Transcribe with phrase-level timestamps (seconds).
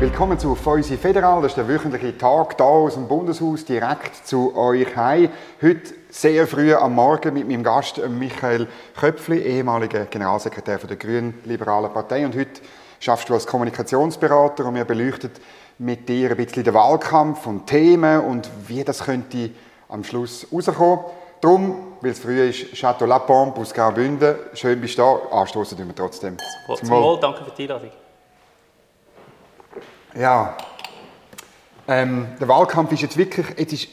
[0.00, 1.42] Willkommen zu Feusi Federal.
[1.42, 5.28] Das ist der wöchentliche Tag hier aus dem Bundeshaus direkt zu euch heim.
[5.60, 11.92] Heute sehr früh am Morgen mit meinem Gast Michael Köpfli, ehemaliger Generalsekretär der Grünen Liberalen
[11.92, 12.24] Partei.
[12.24, 12.60] Und heute
[13.00, 15.32] schaffst du als Kommunikationsberater und wir beleuchten
[15.78, 19.50] mit dir ein bisschen den Wahlkampf und Themen und wie das könnte
[19.88, 21.06] am Schluss rauskommen.
[21.40, 24.36] Darum, weil es früh ist, Chateau La Pompe aus Graubünden.
[24.54, 25.38] Schön bist du da.
[25.40, 26.36] Anstoßen tun wir trotzdem.
[26.66, 27.18] Zum, Zum Wohl.
[27.18, 27.90] Danke für die Einladung.
[30.14, 30.56] Ja,
[31.86, 33.88] ähm, der Wahlkampf ist jetzt wirklich, jetzt ist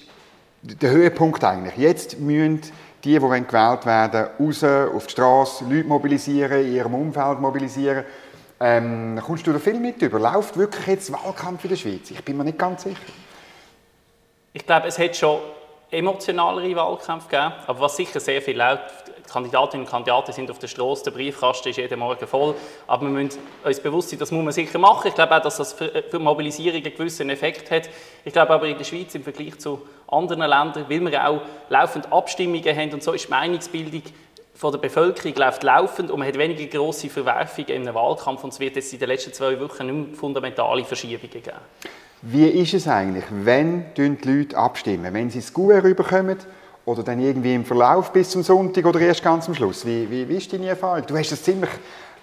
[0.61, 1.77] der Höhepunkt eigentlich.
[1.77, 2.61] Jetzt müssen
[3.03, 8.03] die, die gewählt werden, raus auf die Straße, Leute mobilisieren, in ihrem Umfeld mobilisieren.
[8.59, 10.19] Ähm, kommst du da viel mit über?
[10.19, 12.09] Läuft wirklich jetzt Wahlkampf in der Schweiz?
[12.09, 12.97] Ich bin mir nicht ganz sicher.
[14.53, 15.39] Ich glaube, es hat schon
[15.91, 20.67] emotionalere Wahlkämpfe gegeben, aber was sicher sehr viel läuft, Kandidatinnen und Kandidaten sind auf der
[20.67, 22.55] Straße, der Briefkasten ist jeden Morgen voll.
[22.87, 25.07] Aber wir müssen uns bewusst sein, das muss man sicher machen.
[25.07, 27.89] Ich glaube auch, dass das für, für Mobilisierung einen gewissen Effekt hat.
[28.23, 32.11] Ich glaube aber in der Schweiz im Vergleich zu anderen Ländern, weil wir auch laufend
[32.11, 34.03] Abstimmungen haben und so ist die Meinungsbildung
[34.55, 38.59] von der Bevölkerung läuft laufend und man hat weniger grosse Verwerfungen im Wahlkampf und es
[38.59, 41.51] wird jetzt in den letzten zwei Wochen nicht mehr fundamentale Verschiebungen geben.
[42.21, 45.13] Wie ist es eigentlich, wenn die Leute abstimmen?
[45.13, 46.37] Wenn sie das Gouverneur rüberkommen
[46.85, 49.85] oder dann irgendwie im Verlauf bis zum Sonntag oder erst ganz am Schluss?
[49.85, 51.05] Wie, wie, wie ist deine Erfahrung?
[51.05, 51.69] Du hast das ziemlich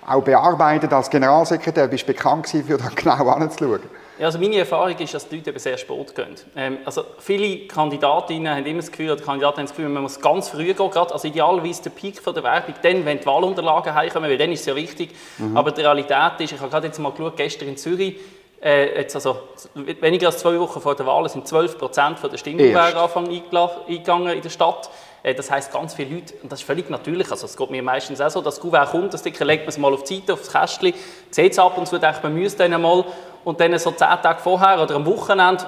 [0.07, 3.83] auch bearbeitet als Generalsekretär, bist bekannt gewesen, für da genau anzuschauen.
[4.19, 6.35] Ja, also meine Erfahrung ist, dass die Leute eben sehr spät gehen.
[6.55, 10.21] Ähm, also viele Kandidatinnen haben immer das Gefühl, oder Kandidaten haben das Gefühl, man muss
[10.21, 13.95] ganz früh gehen, gerade, also idealerweise der Peak von der Werbung, dann, wenn die Wahlunterlagen
[13.95, 15.11] heimkommen, weil dann ist es ja wichtig.
[15.39, 15.57] Mhm.
[15.57, 18.17] Aber die Realität ist, ich habe gerade jetzt mal geschaut, gestern in Zürich,
[18.63, 19.39] äh, jetzt also,
[19.75, 24.51] weniger als zwei Wochen vor der Wahl sind 12 Prozent der Stimmgewehre eingegangen in der
[24.51, 24.89] Stadt.
[25.23, 27.83] Äh, das heisst, ganz viele Leute, und das ist völlig natürlich, also es geht mir
[27.83, 30.35] meistens auch so, das Gouverneur kommt, das Sticker legt man es mal auf die Seite,
[30.35, 30.95] aufs Kästchen,
[31.31, 33.05] sieht es ab und zu, denkt man müsste dann mal,
[33.45, 35.65] und dann so zehn Tage vorher oder am Wochenende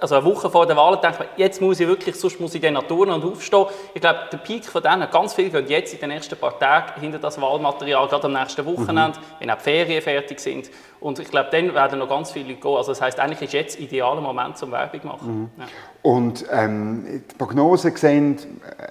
[0.00, 2.60] also eine Woche vor der Wahl denkt man, jetzt muss ich wirklich, sonst muss ich
[2.60, 3.66] dann turnen und aufstehen.
[3.94, 7.00] Ich glaube, der Peak von denen, ganz viele gehen jetzt in den nächsten paar Tagen
[7.00, 9.24] hinter das Wahlmaterial, gerade am nächsten Wochenende, mhm.
[9.40, 10.70] wenn auch die Ferien fertig sind.
[11.00, 12.76] Und ich glaube, dann werden noch ganz viele Leute gehen.
[12.76, 15.40] Also das heisst, eigentlich ist jetzt idealer Moment zum Werbung machen.
[15.40, 15.50] Mhm.
[15.58, 15.64] Ja.
[16.02, 18.38] Und ähm, die Prognosen sehen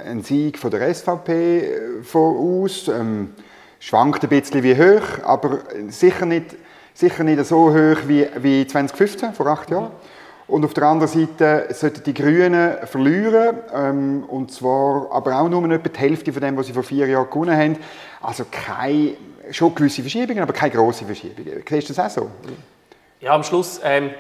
[0.04, 2.88] einen Sieg von der SVP äh, voraus.
[2.88, 3.34] Ähm,
[3.80, 5.60] schwankt ein bisschen wie hoch, aber
[5.90, 6.56] sicher nicht,
[6.94, 9.86] sicher nicht so hoch wie, wie 2015, vor acht Jahren.
[9.86, 10.15] Mhm.
[10.48, 15.70] Und auf der anderen Seite sollten die Grünen verlieren, ähm, und zwar aber auch nur
[15.72, 17.78] etwa die Hälfte von dem, was sie vor vier Jahren gewonnen haben.
[18.22, 19.16] Also keine,
[19.52, 21.64] schon gewisse Verschiebungen, aber keine grossen Verschiebungen.
[21.68, 22.32] Siehst du das auch so?
[23.22, 24.12] Ja, am Schluss ähm,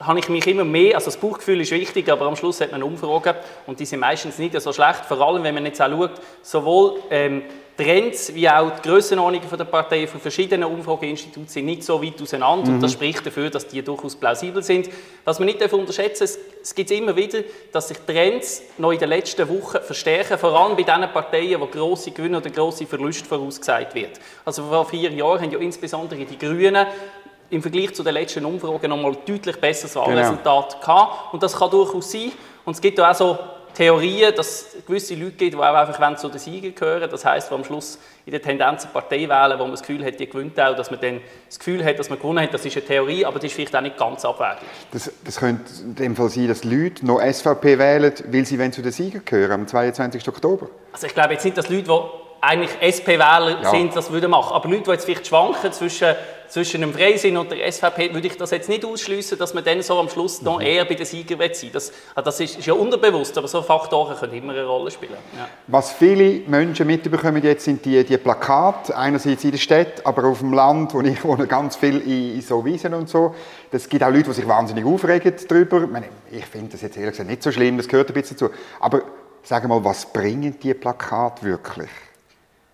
[0.00, 2.82] habe ich mich immer mehr, also das Bauchgefühl ist wichtig, aber am Schluss hat man
[2.82, 3.34] Umfragen
[3.66, 6.98] und die sind meistens nicht so schlecht, vor allem wenn man jetzt auch schaut, sowohl
[7.10, 7.42] ähm,
[7.76, 12.68] Trends wie auch die Grössenordnungen der Partei von verschiedenen Umfrageinstituten sind nicht so weit auseinander
[12.68, 12.74] mhm.
[12.76, 14.88] und das spricht dafür, dass die durchaus plausibel sind.
[15.24, 17.40] Was man nicht unterschätzen darf, es gibt immer wieder,
[17.72, 21.66] dass sich Trends noch in den letzten Wochen verstärken, vor allem bei den Parteien, wo
[21.66, 24.20] grosse Gewinne oder grosse Verluste vorausgesagt wird.
[24.44, 26.86] Also vor vier Jahren haben ja insbesondere die Grünen
[27.50, 30.06] im Vergleich zu den letzten Umfragen noch mal deutlich besseres genau.
[30.06, 30.80] Wahlresultat genau.
[30.80, 32.32] gehabt und das kann durchaus sein.
[32.64, 33.38] Und es gibt auch so
[33.76, 37.10] Theorien, dass es gewisse Leute gibt, die auch einfach zu den Siegen gehören.
[37.10, 40.02] Das heisst, wo am Schluss in der Tendenz eine Partei wählen, wo man das Gefühl
[40.02, 42.54] hat, die gewinnt auch, dass man dann das Gefühl hat, dass man gewonnen hat.
[42.54, 44.66] Das ist eine Theorie, aber das ist vielleicht auch nicht ganz abwegig.
[44.92, 48.80] Das, das könnte in dem Fall sein, dass Leute noch SVP wählen, weil sie zu
[48.80, 50.26] den Siegen gehören am 22.
[50.26, 50.70] Oktober.
[50.92, 53.70] Also ich glaube jetzt nicht, dass Leute, die eigentlich SP-Wähler ja.
[53.70, 54.54] sind, das würden machen.
[54.54, 56.14] Aber Leute, die jetzt vielleicht schwanken zwischen
[56.48, 59.82] zwischen dem Freisinn und der SVP würde ich das jetzt nicht ausschließen, dass man dann
[59.82, 62.74] so am Schluss noch eher bei den Siegern sein das, ah, das ist, ist, ja
[62.74, 65.16] unterbewusst, aber so Faktoren können immer eine Rolle spielen.
[65.36, 65.48] Ja.
[65.66, 70.38] Was viele Menschen mitbekommen jetzt, sind die, die Plakate, einerseits in der Stadt, aber auf
[70.38, 73.34] dem Land, wo ich wohne, ganz viel in, in so Wiesen und so.
[73.70, 75.82] Es gibt auch Leute, die sich wahnsinnig aufregen darüber.
[75.82, 78.38] Ich, meine, ich finde das jetzt ehrlich gesagt nicht so schlimm, das gehört ein bisschen
[78.38, 78.54] dazu.
[78.80, 79.02] Aber
[79.42, 81.90] sag mal, was bringen die Plakate wirklich?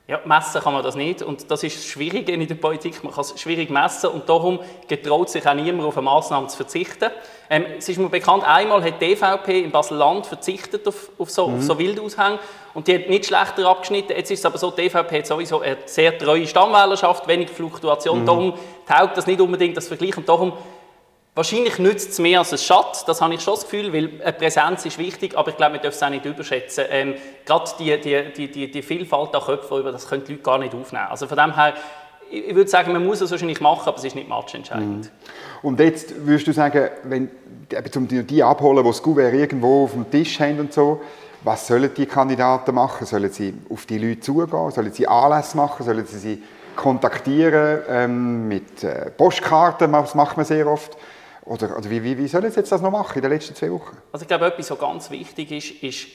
[0.08, 3.04] Ja, messen kann man das nicht und das ist schwierig in der Politik.
[3.04, 6.56] Man kann es schwierig messen und darum getraut sich auch niemand auf eine Maßnahme zu
[6.56, 7.08] verzichten.
[7.48, 11.46] Ähm, es ist mir bekannt, einmal hat die DVP in Basel-Land verzichtet auf, auf, so,
[11.46, 11.58] mhm.
[11.58, 12.40] auf so Wildaushänge
[12.74, 14.16] und die hat nicht schlechter abgeschnitten.
[14.16, 18.22] Jetzt ist es aber so, die DVP hat sowieso eine sehr treue Stammwählerschaft, wenig Fluktuation.
[18.22, 18.26] Mhm.
[18.26, 18.54] Darum
[18.88, 20.52] taugt das nicht unbedingt das Vergleich und darum
[21.34, 24.32] Wahrscheinlich nützt es mehr als es schadet, das habe ich schon das Gefühl, weil eine
[24.34, 26.84] Präsenz ist wichtig, aber ich glaube, man darf es auch nicht überschätzen.
[26.90, 27.14] Ähm,
[27.46, 31.06] gerade die, die, die, die, Vielfalt an Köpfen, das können die Leute gar nicht aufnehmen.
[31.08, 31.72] Also von dem her,
[32.30, 35.06] ich würde sagen, man muss es wahrscheinlich machen, aber es ist nicht matchentscheidend.
[35.06, 35.10] Mhm.
[35.62, 37.30] Und jetzt würdest du sagen, wenn,
[37.96, 41.00] um die abholen, die das Gouverneur irgendwo auf dem Tisch haben und so,
[41.44, 43.04] Was sollen die Kandidaten machen?
[43.04, 44.70] Sollen sie auf die Leute zugehen?
[44.70, 45.84] Sollen sie Anlässe machen?
[45.84, 46.42] Sollen sie sie
[46.76, 49.90] kontaktieren ähm, mit äh, Postkarten?
[49.90, 50.96] Das macht man sehr oft.
[51.44, 53.70] Oder, oder wie, wie, wie sollen sie jetzt das noch machen in den letzten zwei
[53.70, 53.96] Wochen?
[54.12, 56.06] Also ich glaube, etwas, was ganz wichtig ist, ist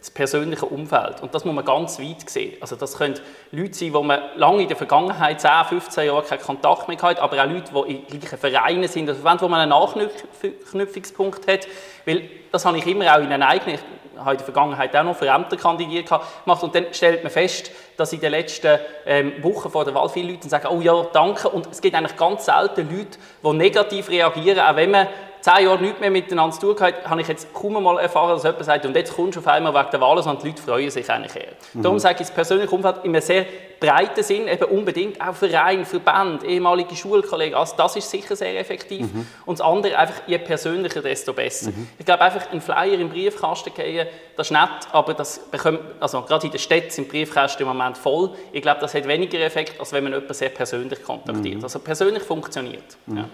[0.00, 1.22] das persönliche Umfeld.
[1.22, 2.56] Und das muss man ganz weit sehen.
[2.60, 3.14] Also das können
[3.50, 7.20] Leute sein, die man lange in der Vergangenheit, 10, 15 Jahre, keinen Kontakt mehr hat,
[7.20, 11.66] aber auch Leute, die in gleichen Vereinen sind, also wo man einen Nachknüpfungspunkt hat.
[12.04, 13.78] Weil das habe ich immer auch in einer eigenen,
[14.24, 17.70] habe in der Vergangenheit auch noch für Ämter kandidiert gemacht und dann stellt man fest,
[17.96, 21.48] dass in den letzten ähm, Wochen vor der Wahl viele Leute sagen, oh ja, danke.
[21.48, 25.06] Und es gibt eigentlich ganz selten Leute, die negativ reagieren, auch wenn man
[25.42, 28.44] zehn Jahre nichts mehr miteinander zu tun gehabt, habe ich jetzt kaum mal erfahren, dass
[28.44, 30.90] jemand sagt, und jetzt kommst du auf einmal wegen der Wahl, sondern die Leute freuen
[30.90, 31.52] sich eigentlich eher.
[31.74, 31.82] Mhm.
[31.82, 33.44] Darum sage ich, das persönliche Umfeld in einem sehr
[33.82, 39.12] breiten Sinn, eben unbedingt auch Verein, Verband, ehemalige Schulkollegen, also das ist sicher sehr effektiv.
[39.12, 39.26] Mhm.
[39.44, 41.70] Und das andere, einfach je persönlicher, desto besser.
[41.70, 41.88] Mhm.
[41.98, 44.06] Ich glaube, einfach einen Flyer im Briefkasten gehen,
[44.36, 47.98] das ist nett, aber das bekommt, also gerade in der Stadt sind Briefkästen im Moment
[47.98, 48.30] voll.
[48.52, 51.58] Ich glaube, das hat weniger Effekt, als wenn man jemanden sehr persönlich kontaktiert.
[51.58, 51.64] Mhm.
[51.64, 52.96] Also persönlich funktioniert.
[53.06, 53.16] Mhm.
[53.16, 53.24] Ja.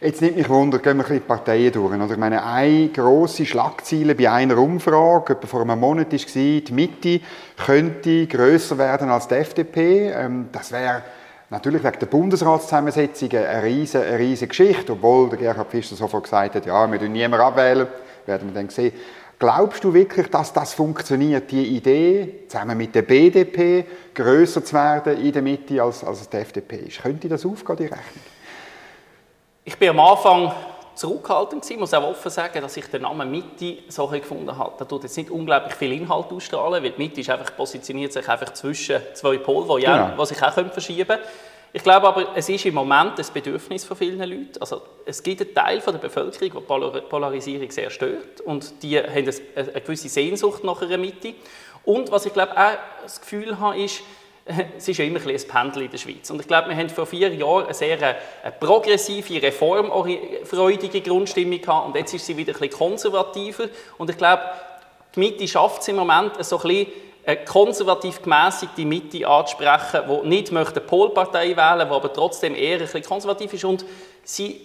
[0.00, 1.94] Jetzt nimmt mich Wunder, gehen wir ein bisschen die Parteien durch.
[1.94, 2.10] Oder?
[2.10, 7.20] Ich meine, eine grosse Schlagzeile bei einer Umfrage, etwa vor einem Monat war, die Mitte
[7.56, 9.95] könnte grösser werden als die FDP.
[9.98, 11.02] Ähm, das wäre
[11.50, 16.54] natürlich wegen der Bundesratszusammensetzung eine riesige, eine riesige Geschichte, obwohl der Gerhard Fischer sofort gesagt
[16.54, 17.86] hat, ja, wir niemanden abwählen,
[18.26, 18.92] werden wir dann sehen.
[19.38, 23.84] Glaubst du wirklich, dass das funktioniert, die Idee, zusammen mit der BDP
[24.14, 27.02] grösser zu werden in der Mitte als, als die FDP ist?
[27.02, 28.24] Könnte das aufgehen, die Rechnung?
[29.64, 30.52] Ich bin am Anfang
[30.96, 34.72] zurückhaltend gewesen, muss auch offen sagen, dass ich den Namen Mitte so gefunden habe.
[34.78, 38.28] Da tut jetzt nicht unglaublich viel Inhalt ausstrahlen, weil die Mitte ist einfach, positioniert sich
[38.28, 40.10] einfach zwischen zwei Polen, die, ja.
[40.10, 40.24] Genau.
[40.24, 41.22] sich auch verschieben können.
[41.72, 44.58] Ich glaube aber, es ist im Moment ein Bedürfnis von vielen Leuten.
[44.60, 49.08] Also, es gibt einen Teil von der Bevölkerung, die Polarisierung sehr stört und die haben
[49.56, 51.34] eine gewisse Sehnsucht nach einer Mitte.
[51.84, 52.72] Und was ich glaube auch
[53.02, 54.00] das Gefühl habe, ist,
[54.76, 56.30] es ist ja immer ein, ein Pendel in der Schweiz.
[56.30, 61.86] Und ich glaube, wir haben vor vier Jahren eine sehr eine progressive, reformfreudige Grundstimmung gehabt
[61.88, 63.64] und jetzt ist sie wieder ein bisschen konservativer.
[63.98, 64.42] Und ich glaube,
[65.14, 66.86] die Mitte schafft es im Moment, so ein bisschen
[67.26, 72.76] eine konservativ gemäßigte Mitte anzusprechen, die nicht möchte eine Polpartei wählen, die aber trotzdem eher
[72.76, 73.64] ein bisschen konservativ ist.
[73.64, 73.84] Und
[74.22, 74.60] sie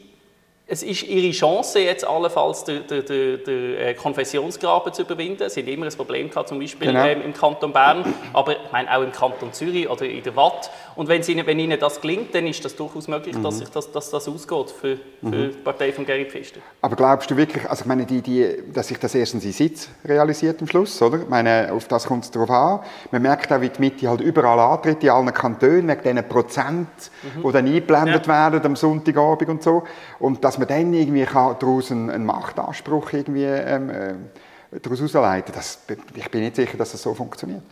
[0.71, 5.49] es ist ihre Chance, jetzt allenfalls den, den, den, äh, Konfessionsgraben zu überwinden.
[5.49, 7.05] Sie haben immer ein Problem gehabt, zum Beispiel genau.
[7.05, 10.71] ähm, im Kanton Bern, aber ich meine auch im Kanton Zürich oder in der Watt.
[10.95, 13.43] Und wenn, sie, wenn ihnen das gelingt, dann ist das durchaus möglich, mhm.
[13.43, 15.31] dass, sich das, dass das ausgeht für, für mhm.
[15.51, 16.61] die Partei von Gary Pfister.
[16.81, 19.89] Aber glaubst du wirklich, also ich meine, die, die, dass sich das erstens in Sitz
[20.05, 21.17] realisiert am Schluss, oder?
[21.17, 22.79] Ich meine, auf das kommt es darauf an.
[23.11, 26.87] Man merkt auch, wie die Mitte halt überall antritt, in allen Kantonen, wegen diesen Prozent,
[27.23, 27.43] mhm.
[27.45, 28.49] die dann eingeblendet ja.
[28.49, 29.83] werden am Sonntagabend und so.
[30.17, 35.79] Und dass man dann irgendwie kann daraus einen, Machtanspruch irgendwie ähm, äh, daraus ableiten das,
[36.15, 37.63] Ich bin nicht sicher, dass das so funktioniert.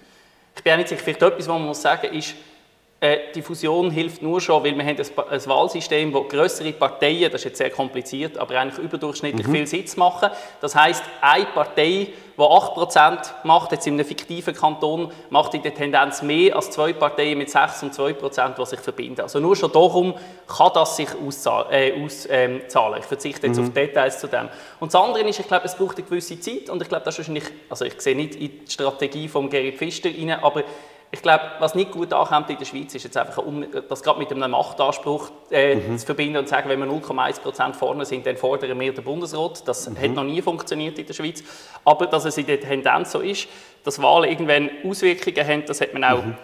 [0.56, 1.02] Ich bin auch nicht sicher.
[1.02, 2.36] Vielleicht etwas, was man muss sagen muss, ist,
[3.34, 7.46] die Fusion hilft nur schon, weil wir haben ein, Wahlsystem, wo größere Parteien, das ist
[7.46, 9.54] jetzt sehr kompliziert, aber eigentlich überdurchschnittlich mhm.
[9.54, 10.30] viel Sitz machen.
[10.60, 15.74] Das heißt, eine Partei, die 8% macht, jetzt in einem fiktiven Kanton, macht in der
[15.74, 19.22] Tendenz mehr als zwei Parteien mit 6 und 2%, die sich verbinden.
[19.22, 20.14] Also nur schon darum
[20.48, 21.72] kann das sich auszahlen.
[21.72, 23.00] Äh, auszahlen.
[23.00, 23.68] Ich verzichte jetzt mhm.
[23.68, 24.50] auf Details zu dem.
[24.82, 27.14] Und das andere ist, ich glaube, es braucht eine gewisse Zeit und ich glaube, das
[27.14, 30.64] ist wahrscheinlich, also ich sehe nicht in die Strategie von Gary Pfister rein, aber
[31.12, 33.44] ich glaube, was nicht gut ankommt in der Schweiz, ist jetzt einfach,
[33.88, 35.98] das gerade mit einem Machtanspruch äh, mhm.
[35.98, 39.68] zu verbinden und zu sagen, wenn wir 0,1% vorne sind, dann fordern wir den Bundesrat.
[39.68, 40.00] Das mhm.
[40.00, 41.44] hat noch nie funktioniert in der Schweiz.
[41.84, 43.48] Aber dass es in der Tendenz so ist,
[43.84, 46.36] dass Wahlen irgendwann Auswirkungen haben, das hat man auch mhm.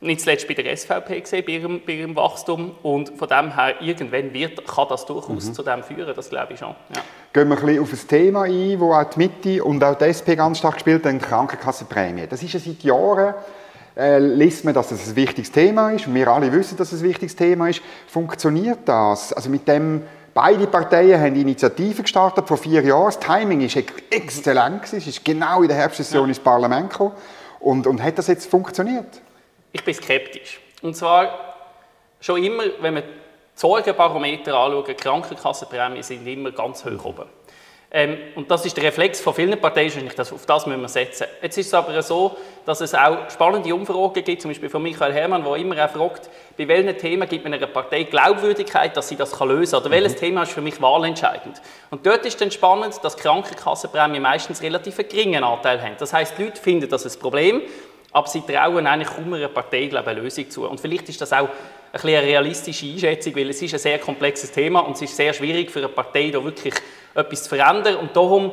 [0.00, 2.72] nicht zuletzt bei der SVP gesehen, bei ihrem, bei ihrem Wachstum.
[2.82, 5.54] Und von dem her, irgendwann wird, kann das durchaus mhm.
[5.54, 6.74] zu dem führen, das glaube ich schon.
[6.94, 7.00] Ja.
[7.32, 10.04] Gehen wir ein bisschen auf ein Thema ein, wo auch die Mitte und auch die
[10.12, 12.26] SP ganz stark spielt, die Krankenkassenprämie.
[12.26, 13.34] Das ist ja seit Jahren
[13.98, 17.00] äh, liest man, dass das ein wichtiges Thema ist und wir alle wissen, dass es
[17.00, 17.82] ein wichtiges Thema ist.
[18.06, 19.32] Funktioniert das?
[19.32, 20.02] Also mit dem
[20.38, 23.06] Beide Parteien haben Initiativen gestartet vor vier Jahren.
[23.06, 24.84] Das Timing ist exzellent.
[24.84, 26.28] Es ist genau in der Herbstsession ja.
[26.28, 27.12] ins Parlament gekommen.
[27.58, 29.20] Und, und hat das jetzt funktioniert?
[29.72, 30.60] Ich bin skeptisch.
[30.80, 31.56] Und zwar
[32.20, 33.08] schon immer, wenn man die
[33.56, 37.26] Sorgenbarometer anschaut, Krankenkassenprämien sind immer ganz hoch oben.
[37.90, 41.26] Ähm, und das ist der Reflex von vielen Parteien, das, auf das müssen wir setzen.
[41.40, 45.14] Jetzt ist es aber so, dass es auch spannende Umfragen gibt, zum Beispiel von Michael
[45.14, 46.28] Herrmann, der immer auch fragt,
[46.58, 49.90] bei welchen Themen gibt man einer Partei Glaubwürdigkeit, dass sie das kann lösen kann, oder
[49.90, 50.18] welches mhm.
[50.18, 51.62] Thema ist für mich wahlentscheidend.
[51.90, 55.94] Und dort ist dann spannend, dass Krankenkassenprämien meistens relativ einen geringen Anteil haben.
[55.98, 57.62] Das heißt, die Leute finden das ein Problem,
[58.12, 60.68] aber sie trauen eigentlich kaum einer Partei glaube eine Lösung zu.
[60.68, 61.48] Und vielleicht ist das auch
[61.92, 65.32] ein eine realistische Einschätzung, weil es ist ein sehr komplexes Thema und es ist sehr
[65.32, 66.74] schwierig für eine Partei, da wirklich
[67.18, 67.96] etwas zu verändern.
[67.96, 68.52] Und darum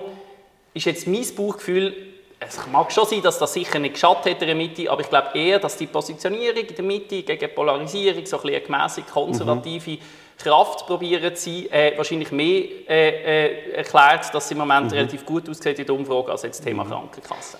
[0.73, 1.93] ist jetzt mein Bauchgefühl,
[2.39, 5.09] es mag schon sein, dass das sicher nicht geschadet hat in der Mitte, aber ich
[5.09, 9.91] glaube eher, dass die Positionierung in der Mitte gegen Polarisierung, so ein bisschen gemässig konservative
[9.91, 9.99] mhm.
[10.37, 14.97] Kraft probieren zu sein, äh, wahrscheinlich mehr äh, äh, erklärt, dass es im Moment mhm.
[14.97, 16.89] relativ gut aussieht in der Umfrage als jetzt das Thema mhm.
[16.89, 17.57] Krankenkasse.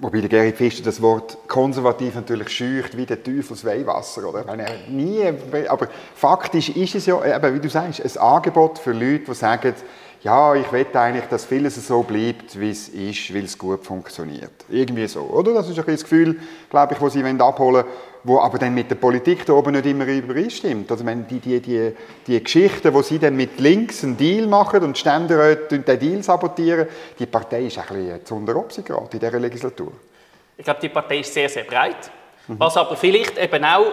[0.00, 4.44] Wobei der Gerrit Pfister das Wort konservativ natürlich scheucht wie der Teufels Weihwasser, oder?
[4.44, 5.24] Meine, nie,
[5.66, 9.74] aber faktisch ist es ja, eben, wie du sagst, ein Angebot für Leute, die sagen,
[10.22, 14.50] ja, ich will eigentlich, dass vieles so bleibt, wie es ist, weil es gut funktioniert.
[14.68, 15.54] Irgendwie so, oder?
[15.54, 17.84] Das ist ein das Gefühl, glaube ich, das sie abholen wollen,
[18.24, 20.90] wo aber dann mit der Politik da oben nicht immer übereinstimmt.
[20.90, 21.92] Also wenn die, die, die,
[22.26, 26.88] die Geschichten, wo sie dann mit links einen Deal machen und Ständeräte den Deal sabotieren,
[27.18, 28.44] die Partei ist ein bisschen zu
[28.82, 29.92] gerade in dieser Legislatur.
[30.56, 32.10] Ich glaube, die Partei ist sehr, sehr breit.
[32.48, 32.58] Mhm.
[32.58, 33.92] Was aber vielleicht eben auch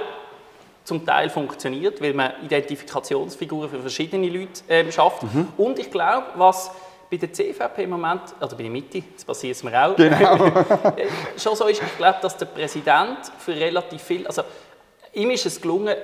[0.86, 5.24] zum Teil funktioniert, weil man Identifikationsfiguren für verschiedene Leute äh, schafft.
[5.24, 5.50] Mhm.
[5.58, 6.72] Und ich glaube, was
[7.10, 10.46] bei der CVP im Moment, oder bei der Mitte, das passiert mir auch, genau.
[10.96, 14.44] Äh, schon so ist, ich glaube, dass der Präsident für relativ viel, also
[15.14, 15.96] ihm ist es gelungen,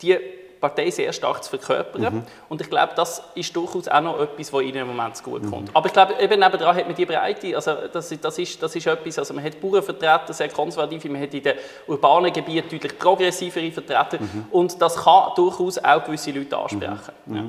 [0.00, 0.18] die
[0.62, 2.02] Partei sehr stark zu verkörpern.
[2.02, 2.22] Mhm.
[2.48, 5.68] Und ich glaube, das ist durchaus auch noch etwas, was ihnen im Moment gut kommt.
[5.68, 5.74] Mhm.
[5.74, 8.86] Aber ich glaube, eben nebenan hat man die Breite, also das, das, ist, das ist
[8.86, 11.54] etwas, also man hat Bauernvertreter, sehr konservative, man hat in den
[11.88, 14.46] urbanen Gebieten deutlich progressivere Vertreter mhm.
[14.52, 17.12] und das kann durchaus auch gewisse Leute ansprechen.
[17.26, 17.36] Mhm.
[17.36, 17.42] Ja.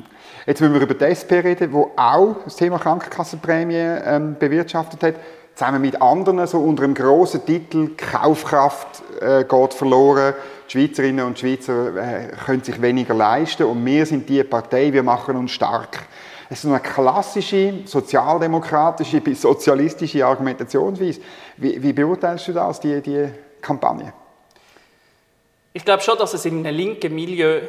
[0.48, 5.16] Jetzt müssen wir über die SP reden, die auch das Thema Krankenkassenprämie ähm, bewirtschaftet hat
[5.56, 10.34] zusammen mit anderen so unter einem grossen Titel Kaufkraft äh, geht verloren.
[10.68, 15.04] Die Schweizerinnen und Schweizer äh, können sich weniger leisten und wir sind die Partei, wir
[15.04, 16.08] machen uns stark.
[16.50, 21.22] Es ist eine klassische sozialdemokratische bis sozialistische Argumentationsweise.
[21.58, 23.28] Wie, wie beurteilst du das, die, die
[23.62, 24.14] Kampagne?
[25.74, 27.62] Ich glaube schon, dass es in einem linken Milieu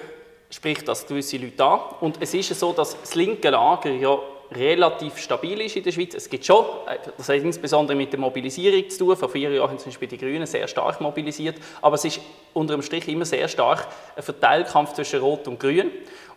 [0.50, 1.80] spricht das gewisse Leute an.
[2.00, 4.18] Und es ist so, dass das linke Lager ja
[4.52, 6.14] relativ stabil ist in der Schweiz.
[6.14, 9.16] Es gibt schon, äh, das hat insbesondere mit der Mobilisierung zu tun.
[9.16, 12.20] Vor vier Jahren haben zum Beispiel die Grünen sehr stark mobilisiert, aber es ist
[12.52, 13.86] unter dem Strich immer sehr stark
[14.16, 15.90] ein Verteilkampf zwischen Rot und Grün.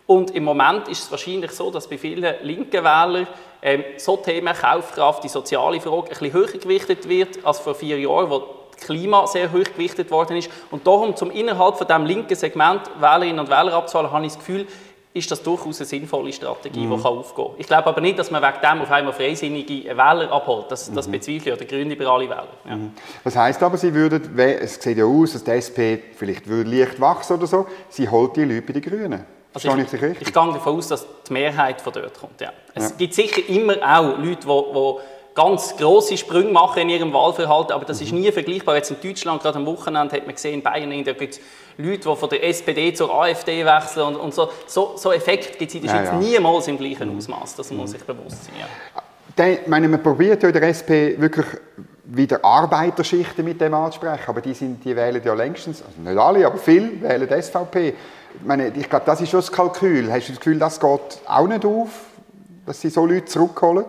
[0.06, 3.26] Und im Moment ist es wahrscheinlich so, dass bei vielen linken Wählern
[3.60, 7.98] ähm, so Themen Kaufkraft, die soziale Frage, ein bisschen höher gewichtet wird als vor vier
[7.98, 10.50] Jahren, wo das Klima sehr hoch gewichtet worden ist.
[10.70, 14.38] Und darum, zum innerhalb von diesem linken Segment Wählerinnen und Wähler abzuholen, habe ich das
[14.38, 14.66] Gefühl,
[15.18, 16.96] ist das durchaus eine sinnvolle Strategie, mhm.
[16.96, 17.54] die kann aufgehen kann.
[17.58, 20.66] Ich glaube aber nicht, dass man wegen dem auf einmal freisinnige Wähler abholt.
[20.70, 21.12] Das, das mhm.
[21.12, 22.48] bezweifle ich, oder grünliberale Wähler.
[22.68, 22.76] Ja.
[22.76, 22.92] Mhm.
[23.24, 25.80] Das heisst aber, Sie würden, es sieht ja aus, dass die SP
[26.16, 29.26] vielleicht würde leicht wachsen oder so, Sie holt die Leute bei den Grünen.
[29.54, 32.40] Also ich, ich, ich, ich, gehe davon aus, dass die Mehrheit von dort kommt.
[32.40, 32.52] Ja.
[32.74, 32.96] Es ja.
[32.96, 34.94] gibt sicher immer auch Leute, die
[35.38, 38.74] ganz grosse Sprünge machen in ihrem Wahlverhalten, aber das ist nie vergleichbar.
[38.74, 41.40] Jetzt in Deutschland, gerade am Wochenende, hat man gesehen, in Bayern, gibt es
[41.80, 44.50] Leute, die von der SPD zur AfD wechseln und, und so.
[44.66, 46.18] So, so Effekt gibt es in der Schweiz ja, ja.
[46.18, 47.16] niemals im gleichen.
[47.16, 47.54] Ausmaß.
[47.54, 48.54] Das muss sich bewusst sein.
[48.58, 49.46] Ja.
[49.46, 51.46] Ich meine, man probiert ja in der SP wirklich
[52.04, 56.46] wieder Arbeiterschichten mit dem anzusprechen, aber die, sind, die wählen ja längstens, also nicht alle,
[56.46, 57.88] aber viele wählen die SVP.
[57.88, 60.10] Ich, meine, ich glaube, das ist schon das Kalkül.
[60.10, 61.90] Hast du das Gefühl, das geht auch nicht auf,
[62.66, 63.84] dass sie so Leute zurückholen?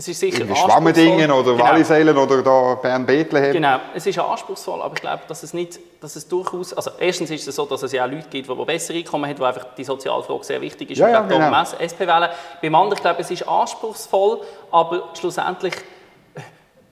[0.00, 1.62] Es ist sicher Schwammendingen oder genau.
[1.62, 3.52] Wallisellen oder da Bern-Bethlehem.
[3.52, 7.30] Genau, es ist anspruchsvoll, aber ich glaube, dass es nicht, dass es durchaus, also erstens
[7.30, 9.74] ist es so, dass es ja auch Leute gibt, die besser Einkommen haben, wo einfach
[9.76, 11.62] die Sozialfrage sehr wichtig ist ja, und ja, genau.
[11.84, 12.30] SP wählen.
[12.62, 14.40] Beim anderen, ich glaube, es ist anspruchsvoll,
[14.70, 15.74] aber schlussendlich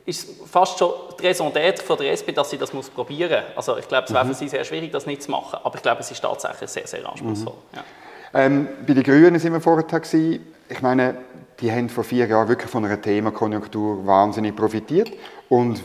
[0.04, 3.68] ist fast schon die Raison d'être von der SP, dass sie das muss probieren muss.
[3.68, 4.28] Also ich glaube, es wäre mhm.
[4.28, 6.86] für sie sehr schwierig, das nicht zu machen, aber ich glaube, es ist tatsächlich sehr,
[6.86, 7.54] sehr anspruchsvoll.
[7.72, 7.78] Mhm.
[7.78, 7.84] Ja.
[8.34, 10.44] Ähm, bei den Grünen sind wir vorher gewesen.
[10.68, 11.16] Ich meine,
[11.60, 15.10] die haben vor vier Jahren wirklich von einer Themakonjunktur wahnsinnig profitiert
[15.48, 15.82] und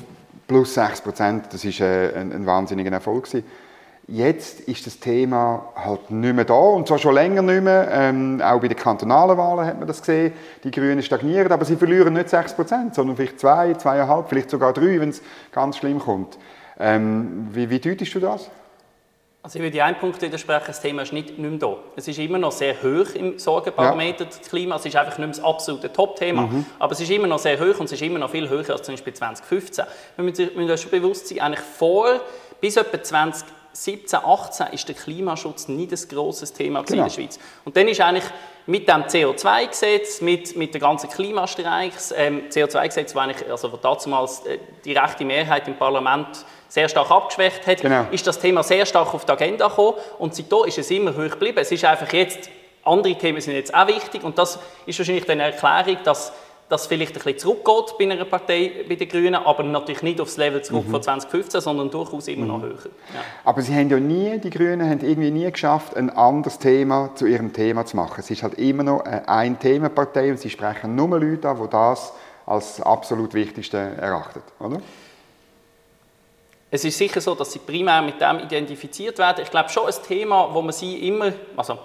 [0.47, 3.45] plus 6 Prozent, das ist äh, ein, ein wahnsinniger Erfolg gewesen.
[4.05, 7.87] Jetzt ist das Thema halt nicht mehr da und zwar schon länger nicht mehr.
[7.89, 10.33] Ähm, auch bei den kantonalen Wahlen hat man das gesehen.
[10.65, 14.73] Die Grünen stagnieren, aber sie verlieren nicht 6 Prozent, sondern vielleicht 2, 2,5, vielleicht sogar
[14.73, 15.21] 3, wenn es
[15.53, 16.37] ganz schlimm kommt.
[16.77, 18.49] Ähm, wie, wie deutest du das?
[19.45, 21.75] Also ich würde einen Punkt widersprechen, das Thema ist nicht, nicht mehr da.
[21.97, 24.29] Es ist immer noch sehr hoch im Sorgenbarometer, ja.
[24.29, 24.77] das Klima.
[24.77, 26.43] Es ist einfach nicht mehr das absolute Top-Thema.
[26.43, 26.65] Mhm.
[26.79, 28.83] Aber es ist immer noch sehr hoch und es ist immer noch viel höher als
[28.83, 29.83] zum Beispiel 2015.
[30.15, 32.21] Wir müssen uns schon bewusst sein, eigentlich vor,
[32.61, 37.03] bis etwa 2017, 18 ist der Klimaschutz nicht ein grosses Thema genau.
[37.03, 37.37] in der Schweiz.
[37.65, 38.31] Und dann ist eigentlich
[38.65, 44.45] mit dem CO2-Gesetz, mit, mit den ganzen Klimastreiks, ähm, CO2-Gesetz, wo eigentlich, also wo damals
[44.45, 48.07] äh, die rechte Mehrheit im Parlament sehr stark abgeschwächt hat, genau.
[48.09, 51.29] ist das Thema sehr stark auf die Agenda gekommen und seitdem ist es immer hoch
[51.29, 51.59] geblieben.
[51.61, 52.49] Es ist einfach jetzt,
[52.83, 56.33] andere Themen sind jetzt auch wichtig und das ist wahrscheinlich eine Erklärung, dass
[56.69, 60.37] das vielleicht ein bisschen zurückgeht bei einer Partei, bei den Grünen, aber natürlich nicht aufs
[60.37, 60.91] Level zurück mhm.
[60.93, 62.63] von 2015, sondern durchaus immer noch mhm.
[62.63, 62.89] höher.
[63.13, 63.21] Ja.
[63.45, 67.27] Aber sie haben ja nie, die Grünen haben irgendwie nie geschafft, ein anderes Thema zu
[67.27, 68.15] ihrem Thema zu machen.
[68.17, 72.13] Es ist halt immer noch eine Ein-Themen-Partei und sie sprechen nur Leute an, die das
[72.47, 74.81] als absolut Wichtigste erachtet, oder?
[76.73, 79.43] Es ist sicher so, dass sie primär mit dem identifiziert werden.
[79.43, 81.77] Ich glaube schon ein Thema, wo man sie immer, also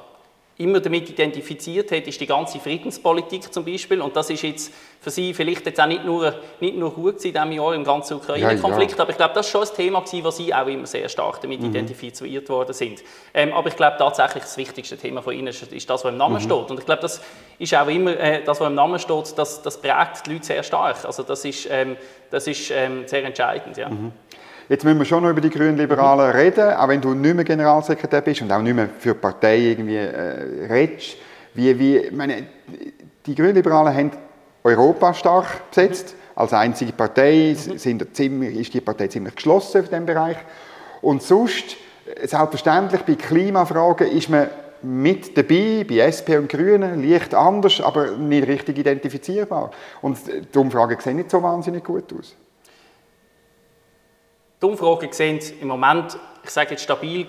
[0.56, 4.00] immer damit identifiziert hat, ist die ganze Friedenspolitik zum Beispiel.
[4.00, 7.34] Und das ist jetzt für Sie vielleicht jetzt auch nicht nur, nicht nur gut in
[7.34, 9.02] diesem Jahr im ganzen Ukraine-Konflikt, ja, ja.
[9.02, 11.42] aber ich glaube, das war schon ein Thema, gewesen, wo Sie auch immer sehr stark
[11.42, 11.66] damit mhm.
[11.66, 13.04] identifiziert worden sind.
[13.34, 16.16] Ähm, aber ich glaube tatsächlich, das wichtigste Thema von Ihnen ist, ist das, was im
[16.16, 16.40] Namen mhm.
[16.40, 16.70] steht.
[16.70, 17.20] Und ich glaube, das
[17.58, 20.62] ist auch immer, äh, das, was im Namen steht, das, das prägt die Leute sehr
[20.62, 21.04] stark.
[21.04, 21.98] Also das ist, ähm,
[22.30, 23.76] das ist ähm, sehr entscheidend.
[23.76, 23.90] Ja.
[23.90, 24.12] Mhm.
[24.68, 28.20] Jetzt müssen wir schon noch über die Grünen-Liberalen reden, auch wenn du nicht mehr Generalsekretär
[28.20, 31.16] bist und auch nicht mehr für die Partei irgendwie äh, redest.
[31.54, 32.46] Wie, wie, meine,
[33.24, 34.10] die Grünen-Liberalen haben
[34.62, 36.14] Europa stark besetzt.
[36.34, 40.36] Als einzige Partei sind ziemlich, ist die Partei ziemlich geschlossen in diesem Bereich.
[41.00, 41.76] Und sonst,
[42.22, 44.48] selbstverständlich, bei Klimafragen ist man
[44.82, 49.70] mit dabei, bei SP und Grünen, leicht anders, aber nicht richtig identifizierbar.
[50.02, 52.36] Und die Umfragen sehen nicht so wahnsinnig gut aus.
[54.60, 57.26] Die Umfragen sehen im Moment, ich sage jetzt stabil,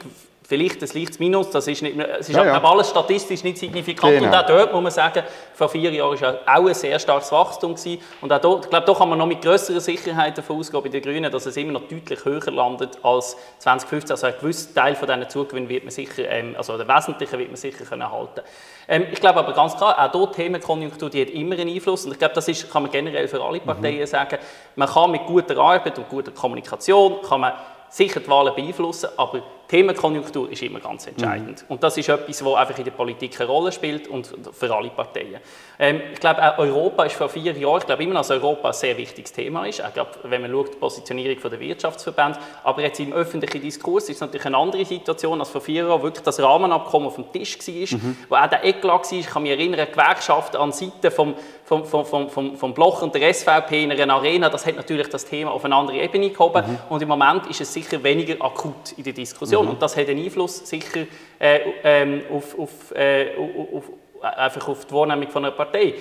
[0.50, 2.64] vielleicht ein leichtes Minus, das ist, nicht, es ist ja, ja.
[2.64, 4.14] alles statistisch nicht signifikant.
[4.16, 4.26] Genau.
[4.26, 7.76] Und auch dort muss man sagen, vor vier Jahren war auch ein sehr starkes Wachstum.
[7.76, 8.02] Gewesen.
[8.20, 10.90] Und auch dort, ich glaube, da kann man noch mit grösserer Sicherheit davon ausgehen bei
[10.90, 14.12] den Grünen, dass es immer noch deutlich höher landet als 2015.
[14.12, 17.50] Also ein gewisser Teil von diesen Zugewinn wird man sicher, ähm, also der wesentliche wird
[17.50, 18.42] man sicher können halten
[18.88, 22.06] ähm, Ich glaube aber ganz klar, auch dort Themenkonjunktur, die hat immer einen Einfluss.
[22.06, 24.08] Und ich glaube, das ist, kann man generell für alle Parteien mhm.
[24.08, 24.40] sagen.
[24.76, 27.54] Man kann mit guter Arbeit und guter Kommunikation kann man
[27.88, 31.62] sicher die Wahlen beeinflussen, aber Themenkonjunktur ist immer ganz entscheidend.
[31.62, 31.74] Mhm.
[31.74, 34.90] Und das ist etwas, was einfach in der Politik eine Rolle spielt und für alle
[34.90, 35.40] Parteien.
[35.78, 38.70] Ähm, ich glaube, auch Europa ist vor vier Jahren, ich glaube immer noch, dass Europa
[38.70, 39.80] ein sehr wichtiges Thema ist.
[39.88, 42.40] Ich glaube, wenn man schaut, die Positionierung der Wirtschaftsverbände.
[42.64, 46.02] Aber jetzt im öffentlichen Diskurs ist es natürlich eine andere Situation als vor vier Jahren
[46.02, 48.18] wirklich das Rahmenabkommen auf dem Tisch war, mhm.
[48.28, 49.20] wo auch der Eklat war.
[49.20, 53.32] Ich kann mich erinnern, Gewerkschaften an Seite vom, vom, vom, vom, vom Bloch und der
[53.32, 56.64] SVP in einer Arena, das hat natürlich das Thema auf eine andere Ebene gehoben.
[56.66, 56.78] Mhm.
[56.90, 59.59] Und im Moment ist es sicher weniger akut in der Diskussion.
[59.64, 59.70] Mhm.
[59.72, 61.06] Und das hat einen Einfluss sicher
[61.40, 63.84] äh, ähm, auf, auf, äh, auf,
[64.22, 65.96] einfach auf die Wahrnehmung von einer Partei.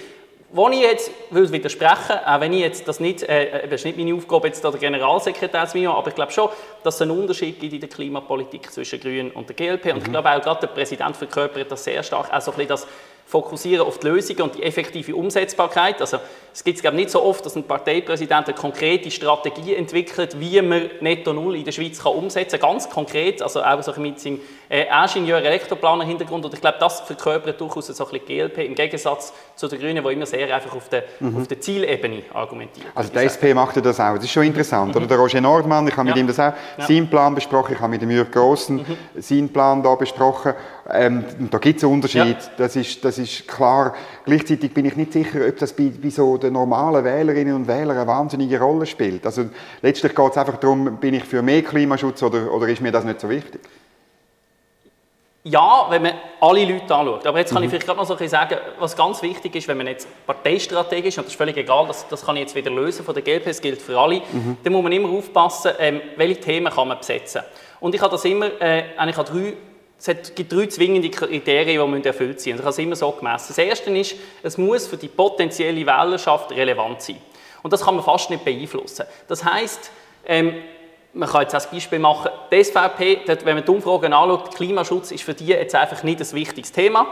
[0.51, 3.85] Wo ich jetzt will widersprechen auch wenn ich jetzt das nicht, äh, äh, das ist
[3.85, 6.49] nicht meine Aufgabe, jetzt der Generalsekretär zu machen, aber ich glaube schon,
[6.83, 9.87] dass es einen Unterschied gibt in der Klimapolitik zwischen Grünen und der GLP.
[9.87, 10.03] Und mhm.
[10.05, 12.87] ich glaube auch gerade der Präsident verkörpert das sehr stark, auch so ein bisschen das
[13.29, 16.01] fokussieren auf die Lösungen und die effektive Umsetzbarkeit.
[16.01, 16.19] Also
[16.53, 20.89] es gibt es nicht so oft, dass ein Parteipräsident eine konkrete Strategie entwickelt, wie man
[21.01, 22.71] Netto Null in der Schweiz kann umsetzen kann.
[22.71, 26.45] Ganz konkret, also auch so mit seinem äh, Ingenieur, Elektroplaner Hintergrund.
[26.45, 30.05] Und ich glaube, das verkörpert durchaus so ein bisschen GLP im Gegensatz zu den Grünen,
[30.05, 31.37] die immer sehr einfach auf der, mhm.
[31.37, 32.91] auf der Zielebene argumentieren.
[32.95, 34.15] Also der SP macht ja das auch.
[34.15, 34.91] Das ist schon interessant.
[34.91, 34.97] Mhm.
[34.97, 36.15] Oder der Roger Nordmann, ich habe ja.
[36.15, 36.87] mit ihm das auch ja.
[36.87, 37.75] seinen Plan besprochen.
[37.75, 39.21] Ich habe mit dem Jürg Grossen mhm.
[39.21, 40.55] seinen Plan da besprochen.
[40.91, 42.39] Ähm, da gibt es einen Unterschied.
[42.39, 42.51] Ja.
[42.57, 43.95] Das, ist, das ist klar.
[44.25, 47.97] Gleichzeitig bin ich nicht sicher, ob das bei, bei so den normalen Wählerinnen und Wählern
[47.97, 49.25] eine wahnsinnige Rolle spielt.
[49.27, 49.47] Also
[49.83, 53.05] letztlich geht es einfach darum, bin ich für mehr Klimaschutz oder, oder ist mir das
[53.05, 53.61] nicht so wichtig?
[55.45, 57.27] Ja, wenn man alle Leute anschaut.
[57.27, 57.67] Aber jetzt kann mhm.
[57.67, 61.17] ich vielleicht gerade noch so ein sagen, was ganz wichtig ist, wenn man jetzt parteistrategisch,
[61.17, 63.45] und das ist völlig egal, das, das kann ich jetzt wieder lösen von der GLP,
[63.45, 64.59] das gilt für alle, mhm.
[64.63, 67.43] dann muss man immer aufpassen, ähm, welche Themen kann man besetzen.
[67.81, 69.55] Und ich habe das immer, äh, eigentlich an drei
[70.01, 72.61] es gibt drei zwingende Kriterien, die erfüllt sein müssen.
[72.61, 73.47] Ich habe es immer so gemessen.
[73.49, 77.17] Das erste ist, es muss für die potenzielle Wählerschaft relevant sein.
[77.63, 79.07] Und das kann man fast nicht beeinflussen.
[79.27, 79.91] Das heisst,
[80.25, 80.55] ähm,
[81.15, 85.23] man kann jetzt als Beispiel machen, die SVP, wenn man die Umfragen anschaut, Klimaschutz ist
[85.23, 87.09] für die jetzt einfach nicht ein wichtiges Thema.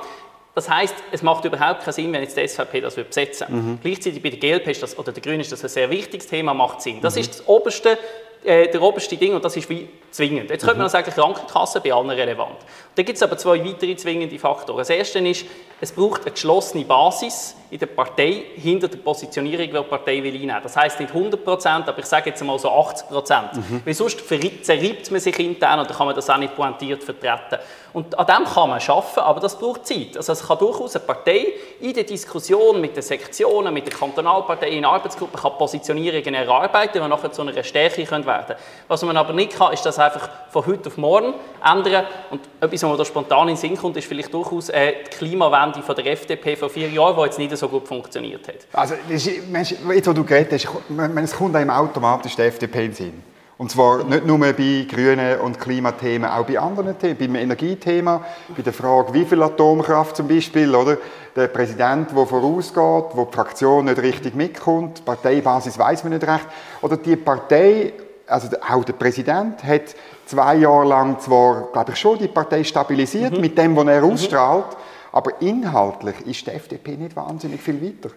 [0.55, 3.63] Das heißt, es macht überhaupt keinen Sinn, wenn jetzt die SVP das besetzen würde.
[3.63, 3.79] Mhm.
[3.83, 6.55] Gleichzeitig bei der GLP ist das, oder der Grünen ist das ein sehr wichtiges Thema,
[6.55, 7.01] macht Sinn.
[7.03, 7.21] Das mhm.
[7.21, 7.99] ist das oberste
[8.45, 10.51] äh, der oberste Ding und das ist wie zwingend.
[10.51, 10.91] Jetzt könnte man mhm.
[10.91, 12.57] sagen, Krankenkasse bei allen relevant.
[12.95, 14.79] Da gibt es aber zwei weitere zwingende Faktoren.
[14.79, 15.45] Das erste ist,
[15.81, 20.35] es braucht eine geschlossene Basis in der Partei hinter der Positionierung, die die Partei will
[20.35, 20.63] einnehmen.
[20.63, 23.55] Das heißt nicht 100 Prozent, aber ich sage jetzt mal so 80 Prozent.
[23.55, 23.83] Mhm.
[23.85, 27.59] Weil sonst zerreibt man sich intern und dann kann man das auch nicht pointiert vertreten.
[27.93, 30.17] Und an dem kann man arbeiten, aber das braucht Zeit.
[30.17, 31.47] Also es kann durchaus eine Partei
[31.81, 37.09] in der Diskussion mit den Sektionen, mit der Kantonalpartei, in Arbeitsgruppen kann Positionierungen erarbeiten, die
[37.09, 38.59] nachher zu einer Stärke werden können.
[38.89, 41.35] Was man aber nicht kann, ist das einfach von heute auf morgen
[41.65, 42.07] ändern.
[42.31, 45.83] Und etwas, was da spontan in den Sinn kommt, ist vielleicht durchaus äh, die Klimawende
[45.83, 48.67] von der FDP vor vier Jahren, die jetzt nicht so gut funktioniert hat.
[48.73, 53.36] Also, jetzt, wo du geredet hast, kommt einem automatisch die FDP in den Sinn.
[53.59, 58.23] Und zwar nicht nur bei Grünen und Klimathemen, auch bei anderen Themen, beim Energiethema,
[58.55, 60.99] bei der Frage, wie viel Atomkraft zum Beispiel, oder?
[61.35, 66.27] Der Präsident, der vorausgeht, wo die Fraktion nicht richtig mitkommt, die Parteibasis weiß man nicht
[66.27, 66.47] recht.
[66.83, 67.95] Oder die Partei,
[68.27, 69.95] also auch der Präsident, hat
[70.27, 73.41] zwei Jahre lang zwar, glaube ich, schon die Partei stabilisiert mhm.
[73.41, 74.13] mit dem, was er mhm.
[74.13, 74.77] ausstrahlt,
[75.13, 78.15] aber inhaltlich ist die FDP nicht wahnsinnig viel weiter.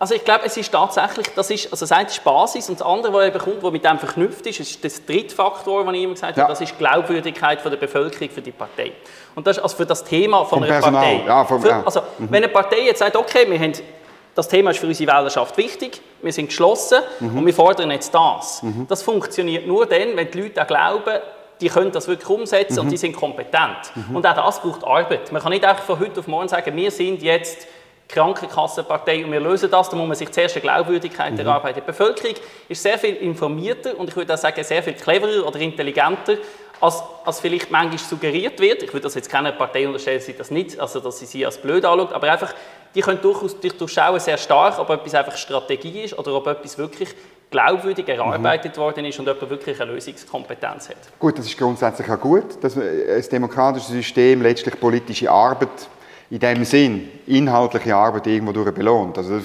[0.00, 2.86] Also ich glaube, es ist tatsächlich, das ist, also das eine ist Basis und das
[2.86, 6.04] andere, was eben kommt, was mit dem verknüpft ist, ist das dritte Faktor, den ich
[6.04, 8.92] immer gesagt habe, das ist die Glaubwürdigkeit von der Bevölkerung für die Partei.
[9.34, 11.02] Und das ist also für das Thema von vom einer Personal.
[11.02, 11.26] Partei.
[11.26, 12.28] Ja, vom, für, also mhm.
[12.30, 13.74] wenn eine Partei jetzt sagt, okay, wir haben,
[14.34, 17.36] das Thema ist für unsere Wählerschaft wichtig, wir sind geschlossen mhm.
[17.36, 18.62] und wir fordern jetzt das.
[18.62, 18.86] Mhm.
[18.88, 21.18] Das funktioniert nur dann, wenn die Leute auch glauben,
[21.60, 22.90] die können das wirklich umsetzen und mhm.
[22.90, 23.94] die sind kompetent.
[23.94, 24.16] Mhm.
[24.16, 25.30] Und auch das braucht Arbeit.
[25.30, 27.66] Man kann nicht einfach von heute auf morgen sagen, wir sind jetzt
[28.10, 31.40] Krankenkassenpartei und wir lösen das, da muss man sich zuerst eine Glaubwürdigkeit mhm.
[31.40, 31.80] erarbeiten.
[31.80, 32.34] Die Bevölkerung
[32.68, 36.36] ist sehr viel informierter und ich würde auch sagen, sehr viel cleverer oder intelligenter,
[36.80, 38.82] als, als vielleicht manchmal suggeriert wird.
[38.82, 41.58] Ich würde das jetzt keiner Partei unterstellen, sie das nicht, also dass sie sie als
[41.58, 42.54] blöd anschaut, aber einfach,
[42.94, 47.14] die können durchaus durchschauen sehr stark, ob etwas einfach Strategie ist oder ob etwas wirklich
[47.50, 48.80] glaubwürdig erarbeitet mhm.
[48.80, 50.96] worden ist und jemand wirklich eine Lösungskompetenz hat.
[51.18, 55.68] Gut, das ist grundsätzlich auch gut, dass ein demokratisches System letztlich politische Arbeit
[56.30, 59.18] in dem Sinn inhaltliche Arbeit irgendwo durch belohnt.
[59.18, 59.44] Also das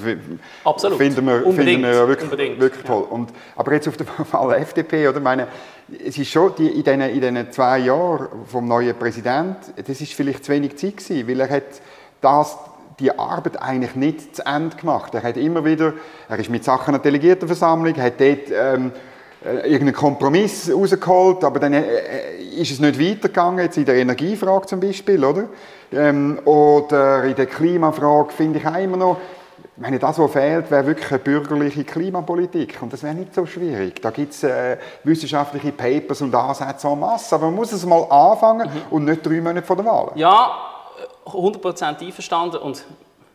[0.63, 0.99] Absolut.
[0.99, 3.05] finden wir, finden wir wirklich, wirklich toll.
[3.09, 3.15] Ja.
[3.15, 5.19] Und, aber jetzt auf den Fall FDP, oder?
[5.19, 5.47] Meine,
[6.05, 10.13] es ist schon die, in, diesen, in diesen zwei Jahren vom neuen Präsidenten, das ist
[10.13, 11.63] vielleicht zu wenig Zeit gewesen, weil er hat
[12.21, 12.57] das
[12.99, 15.13] die Arbeit eigentlich nicht zu Ende gemacht.
[15.15, 15.93] Er hat immer wieder,
[16.29, 18.91] er ist mit Sachen an der Delegiertenversammlung, hat dort ähm,
[19.45, 23.95] äh, irgendeinen Kompromiss rausgeholt, aber dann äh, äh, ist es nicht weitergegangen, jetzt in der
[23.95, 25.49] Energiefrage zum Beispiel, oder?
[25.91, 29.17] Ähm, oder in der Klimafrage finde ich auch immer noch,
[29.77, 32.77] meine, das, was fehlt, wäre wirklich eine bürgerliche Klimapolitik.
[32.81, 34.01] Und das wäre nicht so schwierig.
[34.01, 37.35] Da gibt es äh, wissenschaftliche Papers und Ansätze en masse.
[37.35, 38.81] Aber man muss es mal anfangen mhm.
[38.91, 40.11] und nicht drei Monate vor der Wahl.
[40.15, 40.55] Ja,
[41.25, 42.57] 100% einverstanden.
[42.57, 42.85] Und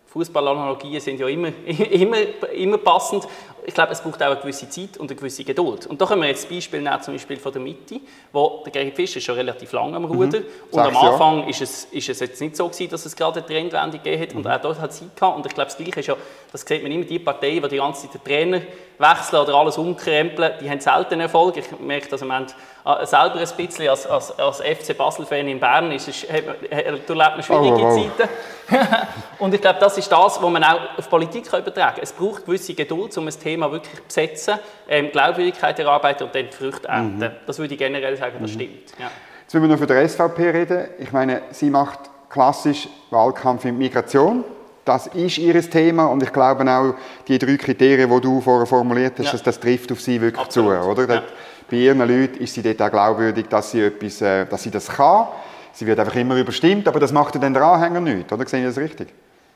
[0.07, 2.17] Fußballanalogien sind ja immer, immer,
[2.55, 3.29] immer passend.
[3.67, 5.87] Ich glaube, es braucht auch eine gewisse Zeit und eine gewisse Geduld.
[5.87, 8.01] Und da können wir jetzt das Beispiel nehmen, zum Beispiel von der Mitte,
[8.33, 10.47] wo der Gerhard Fischer schon relativ lange am Ruder mhm.
[10.71, 13.47] und am Anfang ist es, ist es jetzt nicht so gewesen, dass es gerade eine
[13.47, 14.51] Trendwende gegeben hat und mhm.
[14.51, 15.37] auch dort hat es Zeit gehabt.
[15.37, 16.17] Und ich glaube, das Gleiche ist ja,
[16.53, 18.61] das sieht man immer, die Parteien, die die ganze Zeit den Trainer
[18.99, 21.57] wechseln oder alles umkrempeln, die haben selten Erfolg.
[21.57, 22.47] Ich merke das Ende
[22.85, 25.91] äh, selber ein bisschen als, als, als FC Basel-Fan in Bern.
[25.93, 28.11] Ist, ist, erlebt man schwierige oh, oh.
[28.19, 28.29] Zeiten.
[29.39, 32.03] und ich glaube, das ist das, was man auch auf Politik übertragen kann.
[32.03, 34.55] Es braucht gewisse Geduld, um ein Thema wirklich zu besetzen,
[34.89, 37.19] ähm, Glaubwürdigkeit erarbeiten und dann die Früchte ernten.
[37.19, 37.31] Mhm.
[37.47, 38.55] Das würde ich generell sagen, das mhm.
[38.55, 38.93] stimmt.
[38.99, 39.11] Ja.
[39.43, 40.89] Jetzt wollen wir noch für die SVP reden.
[40.99, 44.45] Ich meine, sie macht klassisch Wahlkampf in Migration.
[44.85, 46.95] Das ist ihr Thema und ich glaube auch,
[47.27, 49.33] die drei Kriterien, die du vorher formuliert hast, ja.
[49.33, 50.83] das, das, trifft auf sie wirklich Absolut.
[50.83, 50.89] zu.
[50.89, 51.15] Oder?
[51.17, 51.23] Ja.
[51.71, 54.89] Bei ihren Leuten ist sie dort auch glaubwürdig, dass sie, etwas, äh, dass sie das
[54.89, 55.29] kann.
[55.73, 58.33] Sie wird einfach immer überstimmt, aber das macht dann der Anhänger nicht.
[58.33, 59.09] Oder sehe ich das richtig?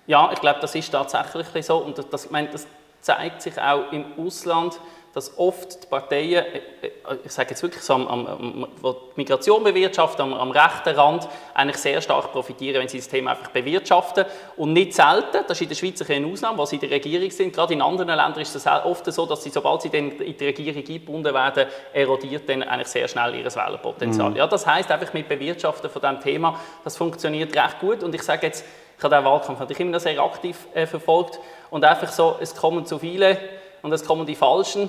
[0.06, 1.78] Ja, ich glaube, das ist tatsächlich so.
[1.78, 2.66] Und das, ich meine, das
[3.04, 4.80] zeigt sich auch im Ausland
[5.14, 6.90] dass oft die Parteien, äh, äh,
[7.24, 11.28] ich sage jetzt wirklich so, am, am, wo die Migration bewirtschaften, am, am, rechten Rand,
[11.54, 14.24] eigentlich sehr stark profitieren, wenn sie das Thema einfach bewirtschaften.
[14.56, 17.30] Und nicht selten, das ist in der Schweiz eine Ausnahme, wo sie in der Regierung
[17.30, 20.36] sind, gerade in anderen Ländern ist es oft so, dass sie, sobald sie dann in
[20.36, 24.30] die Regierung eingebunden werden, erodiert dann eigentlich sehr schnell ihr Wählerpotenzial.
[24.30, 24.36] Mhm.
[24.36, 28.02] Ja, das heißt einfach mit Bewirtschaften von diesem Thema, das funktioniert recht gut.
[28.02, 28.64] Und ich sage jetzt,
[28.96, 31.40] ich habe den Wahlkampf natürlich immer sehr aktiv äh, verfolgt
[31.74, 33.36] und einfach so, es kommen zu viele
[33.82, 34.88] und es kommen die Falschen.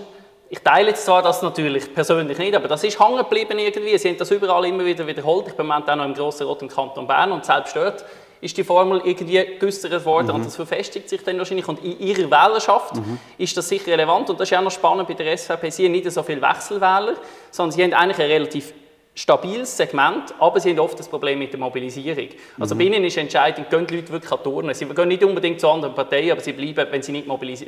[0.49, 3.97] Ich teile jetzt zwar das natürlich persönlich nicht, aber das ist hängen geblieben irgendwie.
[3.97, 5.47] Sie haben das überall immer wieder wiederholt.
[5.47, 8.05] Ich bin auch noch im Grossen Rot im Kanton Bern und selbst dort
[8.39, 10.35] ist die Formel irgendwie geäussert worden mhm.
[10.35, 11.67] und das verfestigt sich dann wahrscheinlich.
[11.67, 13.17] Und in ihrer Wählerschaft mhm.
[13.39, 15.71] ist das sicher relevant und das ist auch noch spannend bei der SVP.
[15.71, 17.15] Sie haben nicht so viele Wechselwähler,
[17.49, 18.75] sondern sie haben eigentlich eine relativ
[19.15, 22.27] stabiles Segment, aber sie haben oft das Problem mit der Mobilisierung.
[22.59, 22.79] Also mhm.
[22.79, 24.73] bei ihnen ist entscheidend, gehen die Leute wirklich an Turnen.
[24.75, 27.27] Sie gehen nicht unbedingt zu anderen Parteien, aber sie bleiben, wenn sie nicht,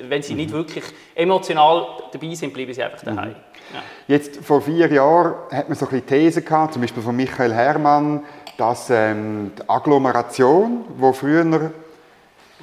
[0.10, 0.38] wenn sie mhm.
[0.38, 0.84] nicht wirklich
[1.16, 3.30] emotional dabei sind, bleiben sie einfach daheim.
[3.30, 3.36] Mhm.
[3.74, 3.84] Ja.
[4.08, 8.26] Jetzt, vor vier Jahren hat man so ein Thesen gehabt, zum Beispiel von Michael Herrmann,
[8.58, 11.72] dass ähm, die Agglomeration, wo früher,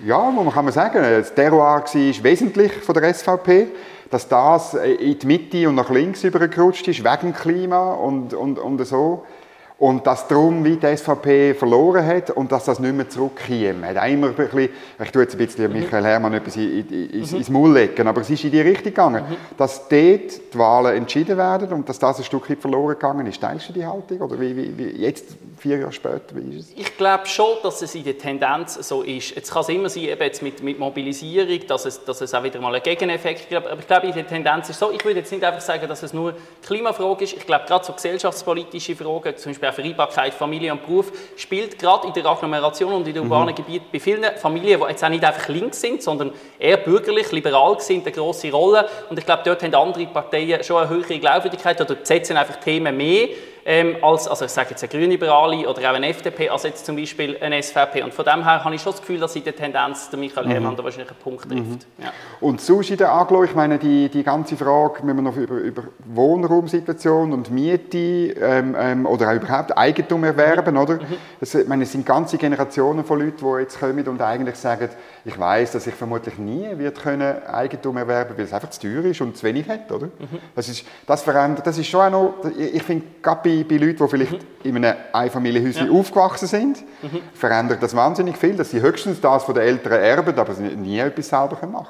[0.05, 3.69] ja, man kann man sagen, das Terroir war, wesentlich von der SVP,
[4.11, 8.85] dass das in die Mitte und nach links übergerutscht ist, wegen Klima und, und, und
[8.85, 9.25] so.
[9.77, 13.89] Und dass darum wie die SVP verloren hat und dass das nicht mehr zurückkäme.
[13.89, 14.69] Hat immer ein bisschen,
[15.03, 15.81] ich tue jetzt ein bisschen mhm.
[15.81, 17.37] Michael Herrmann etwas in, in, in, mhm.
[17.37, 19.37] ins Maul legen, aber es ist in die Richtung gegangen, mhm.
[19.57, 23.41] dass dort die Wahlen entschieden werden und dass das ein Stückchen verloren gegangen ist.
[23.41, 24.21] Teilst du die Haltung?
[24.21, 26.77] Oder wie, wie, wie jetzt, vier Jahre später, wie ist es?
[26.77, 29.35] Ich glaube schon, dass es in der Tendenz so ist.
[29.35, 32.45] Jetzt kann es immer sein, eben jetzt mit, mit Mobilisierung, dass es, dass es auch
[32.45, 35.19] wieder mal einen Gegeneffekt gibt, aber ich glaube, in der Tendenz ist so, ich würde
[35.19, 36.35] jetzt nicht einfach sagen, dass es nur
[36.65, 37.33] Klimafrage ist.
[37.37, 42.07] Ich glaube, gerade so gesellschaftspolitische Fragen, zum Beispiel Auch Vereinbarkeit Familie und Beruf, spielt gerade
[42.07, 43.57] in der Agglomeration und in den urbanen mhm.
[43.57, 47.81] Gebieten bei vielen Familien, die jetzt auch nicht einfach links sind, sondern eher bürgerlich, liberal
[47.81, 48.89] sind, eine grosse Rolle.
[49.11, 52.97] Und ich glaube, dort haben andere Parteien schon eine höhere Glaubwürdigkeit oder setzen einfach Themen
[52.97, 53.29] mehr
[53.67, 56.97] ähm, als, also ich sage jetzt eine Grünliberale oder auch eine FDP, als jetzt zum
[56.97, 58.03] Beispiel eine SVP.
[58.03, 60.47] Und von dem her habe ich schon das Gefühl, dass in der Tendenz der Michael
[60.47, 60.51] mhm.
[60.51, 61.65] Herrmann da wahrscheinlich einen Punkt trifft.
[61.65, 61.79] Mhm.
[62.03, 62.13] Ja.
[62.41, 65.57] Und sonst in der Aglo, ich meine, die, die ganze Frage, wenn wir noch über,
[65.57, 70.95] über Wohnraumsituation und Miete ähm, ähm, oder auch überhaupt Eigentum erwerben, oder?
[70.95, 71.17] Mhm.
[71.41, 74.91] Das, ich meine, es sind ganze Generationen von Leuten, die jetzt kommen und eigentlich sagen,
[75.25, 79.05] ich weiß, dass ich vermutlich nie wird können Eigentum erwerben, weil es einfach zu teuer
[79.05, 80.07] ist und zu wenig hat, oder?
[80.07, 80.39] Mhm.
[80.55, 84.05] Das ist, das verändert, das ist schon auch noch, ich finde, gerade bei, bei Leuten,
[84.05, 84.39] die vielleicht mhm.
[84.65, 85.93] in einem Einfamilienhäuschen ja.
[85.93, 87.21] aufgewachsen sind, mhm.
[87.35, 90.99] verändert das wahnsinnig viel, dass sie höchstens das von den Eltern erben, aber sie nie
[90.99, 91.87] etwas selber machen können.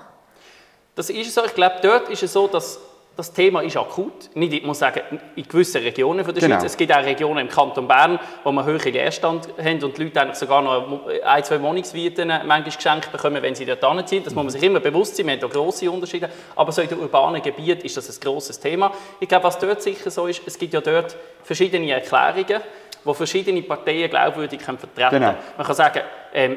[0.94, 1.44] Das ist so.
[1.44, 2.79] Ich glaube, dort ist es so, dass
[3.16, 4.35] das Thema ist akut.
[4.35, 6.57] Nicht, ich muss sagen, in gewissen Regionen von der genau.
[6.57, 6.72] Schweiz.
[6.72, 10.20] Es gibt auch Regionen im Kanton Bern, wo wir höhere Leerstand haben und die Leute
[10.20, 14.24] eigentlich sogar noch ein, zwei Wohnungsmieten manchmal geschenkt bekommen, wenn sie dort hinziehen.
[14.24, 15.27] Das muss man sich immer bewusst sein.
[15.27, 16.29] Wir haben da grosse Unterschiede.
[16.57, 18.92] Aber so in den urbanen Gebieten ist das ein grosses Thema.
[19.20, 22.62] Ich glaube, was dort sicher so ist, es gibt ja dort verschiedene Erklärungen,
[23.05, 25.20] wo verschiedene Parteien glaubwürdig vertreten können.
[25.20, 25.35] Genau.
[25.57, 26.00] Man kann sagen,
[26.33, 26.57] ähm,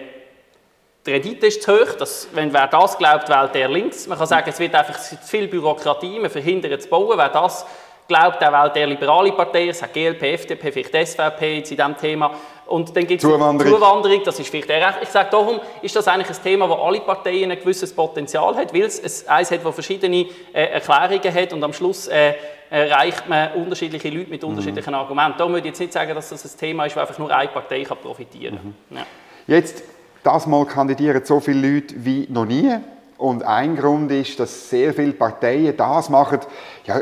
[1.08, 4.08] die Rendite ist zu hoch, dass, wenn wer das glaubt, wählt der links.
[4.08, 7.17] Man kann sagen, es wird einfach zu viel Bürokratie, man verhindert zu bauen.
[7.17, 7.65] Wer das
[8.08, 12.32] glaubt, der wählt der liberale Partei, es sagt GLP, FDP, vielleicht SVP zu diesem Thema.
[12.65, 13.74] Und dann gibt es Zuwanderung.
[13.74, 17.00] Zuwanderung, das ist vielleicht eher Ich sage, darum ist das eigentlich ein Thema, wo alle
[17.00, 21.63] Parteien ein gewisses Potenzial hat, weil es eins hat, das verschiedene äh, Erklärungen hat und
[21.63, 22.34] am Schluss äh,
[22.70, 25.00] erreicht man unterschiedliche Leute mit unterschiedlichen mhm.
[25.00, 25.38] Argumenten.
[25.38, 27.48] Da würde ich jetzt nicht sagen, dass das ein Thema ist, wo einfach nur eine
[27.48, 28.76] Partei kann profitieren kann.
[28.89, 28.98] Mhm.
[28.98, 29.06] Ja.
[29.48, 29.84] Jetzt
[30.24, 32.72] das Mal kandidieren so viele Leute wie noch nie.
[33.18, 36.40] Und ein Grund ist, dass sehr viele Parteien das machen,
[36.86, 37.02] ja,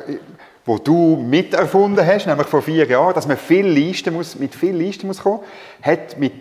[0.65, 4.77] wo du miterfunden hast, nämlich vor vier Jahren, dass man viel Listen muss, mit vielen
[4.77, 5.41] Listen muss kommen,
[5.81, 6.33] hat mit,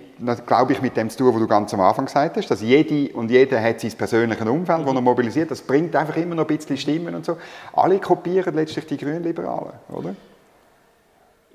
[0.46, 3.12] glaube ich, mit dem zu tun, was du ganz am Anfang gesagt hast, dass jede
[3.14, 4.86] und jeder hat sein persönliches Umfeld, mhm.
[4.86, 5.50] das er mobilisiert.
[5.50, 7.36] Das bringt einfach immer noch ein bisschen Stimmen und so.
[7.74, 10.14] Alle kopieren letztlich die Grünliberalen, oder?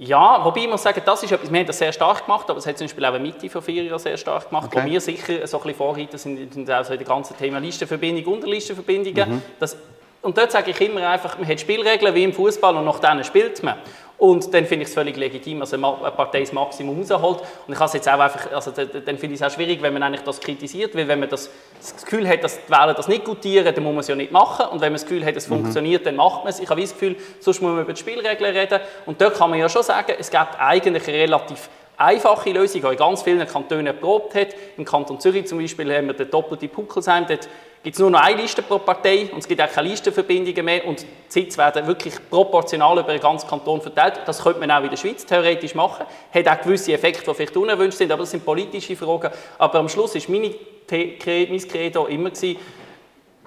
[0.01, 2.57] Ja, wobei ich muss sagen, das ist etwas, wir haben das sehr stark gemacht, aber
[2.59, 4.81] es hat zum Beispiel auch eine Mitte von vier Jahren sehr stark gemacht, okay.
[4.81, 7.59] wo wir sicher so ein bisschen Vorreiter sind, sind auch so in dem ganzen Thema
[7.59, 9.29] Listenverbindung, Unterlistenverbindungen.
[9.29, 9.41] Mhm.
[9.59, 9.75] Das,
[10.21, 13.25] und dort sage ich immer einfach, man hat Spielregeln wie im Fußball und nach denen
[13.25, 13.75] spielt man.
[14.19, 17.39] Und dann finde ich es völlig legitim, dass eine Partei das Maximum rausholt.
[17.65, 20.03] Und ich habe jetzt auch einfach, also dann finde ich es auch schwierig, wenn man
[20.03, 23.23] eigentlich das kritisiert, weil wenn man das, das Gefühl hat, dass die Wähler das nicht
[23.23, 24.65] gutieren, dann muss man es ja nicht machen.
[24.67, 25.61] Und wenn man das Gefühl hat, es mhm.
[25.61, 26.59] funktioniert, dann macht man es.
[26.59, 28.81] Ich habe das Gefühl, sonst muss man über die Spielregeln reden.
[29.05, 32.97] Und dort kann man ja schon sagen, es gibt eigentlich relativ einfache Lösung, die in
[32.97, 34.47] ganz vielen Kantonen erprobt hat.
[34.77, 37.25] Im Kanton Zürich zum Beispiel haben wir den doppelten Puckelsheim.
[37.27, 37.49] Dort
[37.83, 40.85] gibt es nur noch eine Liste pro Partei und es gibt auch keine Listenverbindungen mehr
[40.85, 44.21] und die Sitze werden wirklich proportional über den ganzen Kanton verteilt.
[44.25, 46.05] Das könnte man auch in der Schweiz theoretisch machen.
[46.33, 49.29] Hat auch gewisse Effekte, die vielleicht unerwünscht sind, aber das sind politische Fragen.
[49.57, 50.55] Aber am Schluss war mein
[50.87, 52.57] Credo immer, gewesen,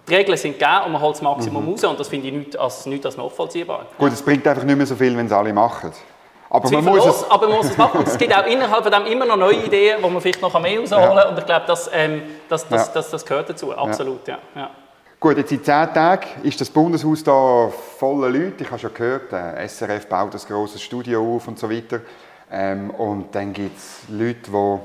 [0.08, 1.72] die Regeln sind gegeben und man holt das Maximum mhm.
[1.72, 3.86] raus und das finde ich nicht als, nicht als nachvollziehbar.
[3.98, 5.92] Gut, es bringt einfach nicht mehr so viel, wenn es alle machen.
[6.54, 8.04] Aber man, muss es aber man muss es machen.
[8.06, 10.80] es gibt auch innerhalb von dem immer noch neue Ideen, wo man vielleicht noch mehr
[10.80, 11.28] rausholen kann.
[11.30, 12.92] Und ich glaube, das, ähm, das, das, ja.
[12.92, 13.74] das, das, gehört dazu.
[13.74, 14.38] Absolut, ja.
[14.54, 14.70] ja.
[15.18, 18.64] Gut, jetzt in zehn Tagen ist das Bundeshaus da voller Leute.
[18.64, 22.00] Ich habe schon gehört, der SRF baut ein grosses Studio auf und so weiter.
[22.50, 24.78] Ähm, und dann gibt es Leute, die,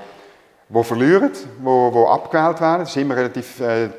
[0.73, 2.79] die verlieren, die, die abgewählt werden.
[2.79, 3.89] Das ist immer relativ äh,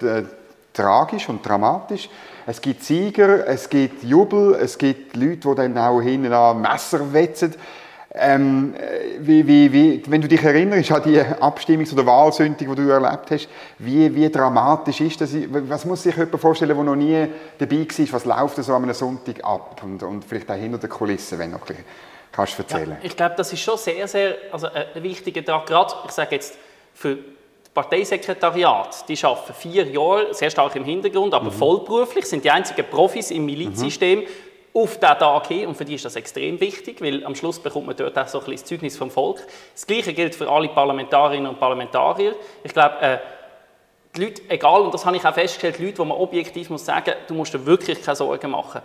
[0.72, 2.08] tragisch und dramatisch.
[2.48, 7.12] Es gibt Sieger, es gibt Jubel, es gibt Leute, die dann auch hinten an Messer
[7.12, 7.54] wetzen.
[8.14, 8.74] Ähm,
[9.18, 13.30] wie, wie, wie, wenn du dich erinnerst an die Abstimmungs- oder Wahlsündigung, die du erlebt
[13.32, 15.34] hast, wie, wie dramatisch ist das?
[15.50, 18.12] Was muss sich jemand vorstellen, der noch nie dabei war?
[18.12, 19.82] Was läuft so an einem Sonntag ab?
[19.84, 21.76] Und, und vielleicht auch hinter den Kulissen, wenn du noch ein
[22.32, 22.92] kannst erzählen.
[22.92, 25.66] Ja, ich glaube, das ist schon sehr, sehr also ein wichtiger Tag.
[25.66, 26.56] Gerade, ich sage jetzt,
[26.94, 27.18] für
[27.82, 31.52] Parteisekretariat, die arbeiten vier Jahre, sehr stark im Hintergrund, aber mhm.
[31.52, 34.26] vollberuflich, sind die einzigen Profis im Milizsystem mhm.
[34.74, 37.86] auf diesen Tag hin und für die ist das extrem wichtig, weil am Schluss bekommt
[37.86, 39.46] man dort auch so ein bisschen das Zeugnis vom Volk.
[39.74, 42.34] Das Gleiche gilt für alle Parlamentarierinnen und Parlamentarier.
[42.64, 43.18] Ich glaube, äh,
[44.16, 46.84] die Leute, egal, und das habe ich auch festgestellt, die Leute, wo man objektiv muss
[46.84, 48.82] sagen, du musst dir wirklich keine Sorgen machen.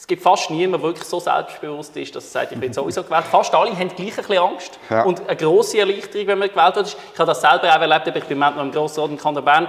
[0.00, 3.02] Es gibt fast niemanden, der wirklich so selbstbewusst ist, dass er sagt, ich bin sowieso
[3.02, 3.26] gewählt.
[3.30, 4.78] Fast alle haben gleich ein bisschen Angst.
[4.88, 5.02] Ja.
[5.02, 6.96] Und eine grosse Erleichterung, wenn man gewählt wird.
[7.12, 9.68] Ich habe das selber auch erlebt, ich bin noch im Grossrat in Kanton Bern.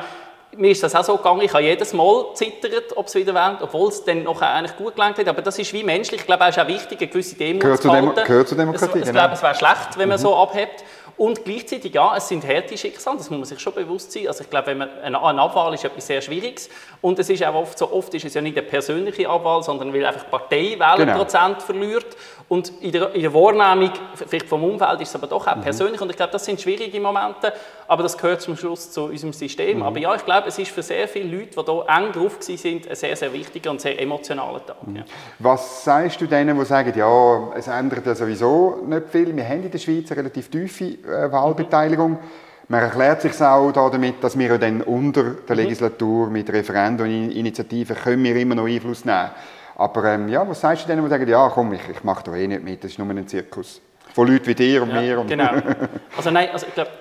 [0.55, 3.57] Mir ist das auch so gegangen, ich habe jedes Mal zittert, ob es wieder wählt,
[3.61, 5.27] obwohl es dann noch eigentlich gut gelangt hat.
[5.27, 6.21] Aber das ist wie menschlich.
[6.21, 8.23] Ich glaube, es ist auch wichtig, eine gewisse Demut gehört zu halten.
[8.25, 10.21] Gehört zur Demokratie, es, Ich glaube, es wäre schlecht, wenn man mhm.
[10.21, 10.85] so abhebt.
[11.21, 14.27] Und gleichzeitig, ja, es sind harte Schicksale, das muss man sich schon bewusst sein.
[14.27, 16.67] Also ich glaube, wenn man, eine, Abwahl ist etwas sehr Schwieriges.
[16.99, 19.93] Und es ist auch oft so, oft ist es ja nicht eine persönliche Abwahl, sondern
[19.93, 21.59] weil einfach die Partei Wählerprozent genau.
[21.59, 22.17] verliert.
[22.51, 25.61] Und in der, in der Wahrnehmung, vielleicht vom Umfeld, ist es aber doch auch mhm.
[25.61, 26.01] persönlich.
[26.01, 27.53] Und ich glaube, das sind schwierige Momente.
[27.87, 29.77] aber das gehört zum Schluss zu unserem System.
[29.77, 29.83] Mhm.
[29.83, 32.89] Aber ja, ich glaube, es ist für sehr viele Leute, die hier eng drauf sind,
[32.89, 34.85] ein sehr, sehr wichtiger und sehr emotionaler Tag.
[34.85, 34.97] Mhm.
[34.97, 35.03] Ja.
[35.39, 39.63] Was sagst du denen, die sagen, ja, es ändert ja sowieso nicht viel, wir haben
[39.63, 42.11] in der Schweiz eine relativ tiefe äh, Wahlbeteiligung.
[42.11, 42.19] Mhm.
[42.67, 45.61] Man erklärt sich auch damit, dass wir dann unter der mhm.
[45.61, 49.29] Legislatur mit Referenden und Initiativen können wir immer noch Einfluss nehmen.
[49.75, 52.35] Aber ähm, ja, was sagst du denen, die sagen, ja komm, ich, ich mache da
[52.35, 53.81] eh nicht mit, das ist nur ein Zirkus.
[54.13, 55.19] Von Leuten wie dir und ja, mir.
[55.19, 55.51] Und genau.
[56.17, 56.91] Also nein, also ich glaube,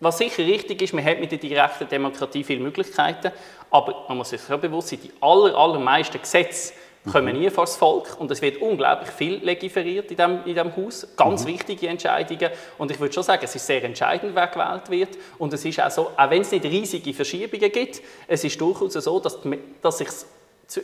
[0.00, 3.32] was sicher richtig ist, man hat mit der direkten Demokratie viele Möglichkeiten,
[3.70, 6.74] aber man muss sich sehr bewusst sein, die aller, allermeisten Gesetze
[7.10, 10.76] kommen nie vor das Volk und es wird unglaublich viel legiferiert in diesem in dem
[10.76, 11.48] Haus, ganz mhm.
[11.48, 15.52] wichtige Entscheidungen und ich würde schon sagen, es ist sehr entscheidend, wer gewählt wird und
[15.52, 19.20] es ist auch so, auch wenn es nicht riesige Verschiebungen gibt, es ist durchaus so,
[19.20, 19.38] dass,
[19.80, 20.08] dass sich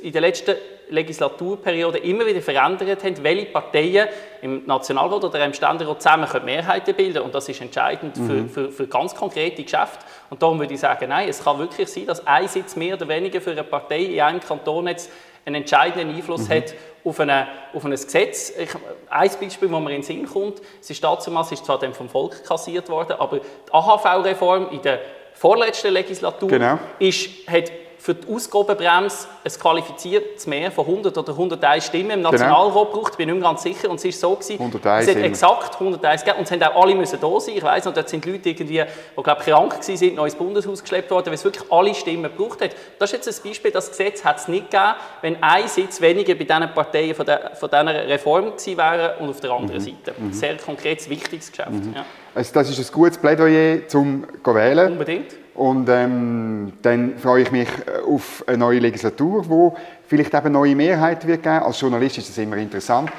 [0.03, 0.55] in der letzten
[0.91, 4.09] Legislaturperiode immer wieder verändert haben, welche Parteien
[4.41, 7.27] im Nationalrat oder im Ständerat zusammen Mehrheiten bilden können.
[7.27, 8.49] Und das ist entscheidend mhm.
[8.49, 10.05] für, für, für, ganz konkrete Geschäfte.
[10.31, 13.09] Und darum würde ich sagen, nein, es kann wirklich sein, dass ein Sitz mehr oder
[13.09, 15.11] weniger für eine Partei in einem Kanton jetzt
[15.45, 16.55] einen entscheidenden Einfluss mhm.
[16.55, 18.53] hat auf, eine, auf ein Gesetz.
[18.57, 18.71] Ich,
[19.11, 22.09] ein Beispiel, das mir in den Sinn kommt, es ist damals, ist zwar dann vom
[22.09, 25.01] Volk kassiert worden, aber die AHV-Reform in der
[25.35, 26.79] vorletzten Legislatur genau.
[26.99, 32.33] ist, hat für die Ausgabenbremse ein qualifiziertes Mehr von 100 oder 101 Stimmen im genau.
[32.33, 32.85] Nationalrat genau.
[32.87, 33.89] braucht, bin ich nicht ganz sicher.
[33.91, 36.83] Und es ist so gewesen, 101 es hat exakt 101 gegeben und es haben auch
[36.83, 37.55] alle müssen da sein.
[37.57, 40.83] Ich weiss noch, dort sind Leute irgendwie, die glaube krank waren, sind neu ins Bundeshaus
[40.83, 42.71] geschleppt worden, weil es wirklich alle Stimmen gebraucht hat.
[42.99, 46.35] Das ist jetzt ein Beispiel, das Gesetz hat es nicht gegeben, wenn ein Sitz weniger
[46.35, 49.85] bei diesen Parteien von, der, von dieser Reform gewesen wäre und auf der anderen mhm.
[49.85, 50.15] Seite.
[50.19, 50.33] Mhm.
[50.33, 51.71] Sehr konkretes, wichtiges Geschäft.
[51.71, 51.93] Mhm.
[51.95, 52.05] Ja.
[52.35, 54.93] Also das ist ein gutes Plädoyer zum Wählen.
[54.93, 55.42] Unbedingt.
[55.55, 60.75] Und ähm, dann freue ich mich äh, auf eine neue Legislatur, wo vielleicht eben neue
[60.75, 61.63] Mehrheit wird geben.
[61.63, 63.11] Als Journalist ist das immer interessant.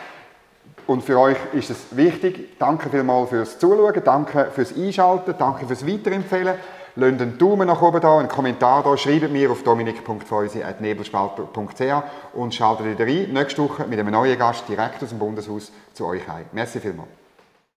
[0.87, 2.57] Und für euch ist es wichtig.
[2.59, 6.55] Danke vielmals fürs Zuschauen, danke fürs Einschalten, danke fürs Weiterempfehlen.
[6.95, 12.85] Lasst einen Daumen nach oben da, einen Kommentar da, schreibt mir auf dominik.feusi.nebelspalter.ch und schaltet
[12.85, 16.45] wieder rein nächste Woche mit einem neuen Gast direkt aus dem Bundeshaus zu euch ein.
[16.51, 17.22] Merci vielmals.